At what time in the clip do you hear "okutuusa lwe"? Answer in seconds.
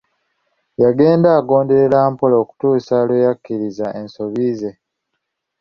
2.43-3.17